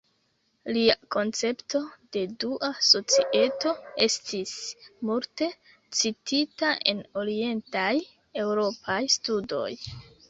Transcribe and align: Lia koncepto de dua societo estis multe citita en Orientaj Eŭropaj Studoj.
Lia 0.75 0.93
koncepto 1.15 1.81
de 2.15 2.23
dua 2.43 2.69
societo 2.87 3.73
estis 4.07 4.55
multe 5.11 5.51
citita 6.01 6.75
en 6.95 7.05
Orientaj 7.25 7.89
Eŭropaj 8.47 9.01
Studoj. 9.19 9.71